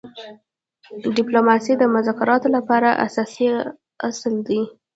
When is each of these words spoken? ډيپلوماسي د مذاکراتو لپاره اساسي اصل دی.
ډيپلوماسي 1.15 1.73
د 1.77 1.83
مذاکراتو 1.95 2.47
لپاره 2.57 2.89
اساسي 3.05 3.47
اصل 4.09 4.33
دی. 4.47 4.61